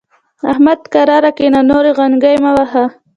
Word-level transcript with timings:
احمد؛ 0.51 0.79
کرار 0.93 1.23
کېنه 1.37 1.59
ـ 1.63 1.67
نورې 1.69 1.91
غنګۍ 1.97 2.35
مه 2.43 2.51
وهه. 2.55 2.85